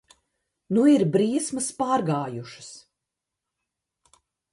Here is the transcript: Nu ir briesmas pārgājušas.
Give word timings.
Nu 0.77 0.85
ir 0.91 1.03
briesmas 1.15 1.67
pārgājušas. 1.81 2.71